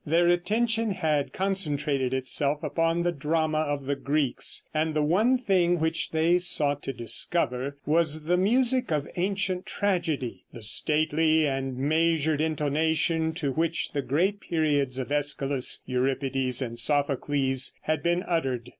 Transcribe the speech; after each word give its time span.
Their 0.03 0.29
attention 0.29 0.93
had 0.93 1.31
concentrated 1.31 2.11
itself 2.11 2.63
upon 2.63 3.03
the 3.03 3.11
drama 3.11 3.59
of 3.59 3.85
the 3.85 3.95
Greeks, 3.95 4.63
and 4.73 4.95
the 4.95 5.03
one 5.03 5.37
thing 5.37 5.79
which 5.79 6.09
they 6.09 6.39
sought 6.39 6.81
to 6.81 6.91
discover 6.91 7.77
was 7.85 8.23
the 8.23 8.35
music 8.35 8.91
of 8.91 9.07
ancient 9.15 9.67
tragedy, 9.67 10.43
the 10.51 10.63
stately 10.63 11.45
and 11.47 11.77
measured 11.77 12.41
intonation 12.41 13.31
to 13.33 13.51
which 13.51 13.91
the 13.91 14.01
great 14.01 14.39
periods 14.41 14.97
of 14.97 15.09
Æschylus, 15.09 15.81
Euripides 15.85 16.63
and 16.63 16.79
Sophocles 16.79 17.73
had 17.81 18.01
been 18.01 18.23
uttered. 18.23 18.69